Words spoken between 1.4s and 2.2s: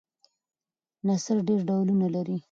ډېر ډولونه